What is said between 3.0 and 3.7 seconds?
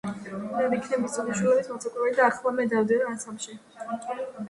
ანსამბლში.